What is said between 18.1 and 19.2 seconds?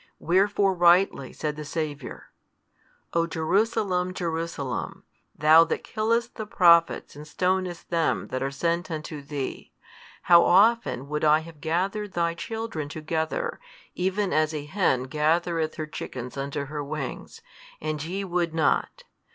would not!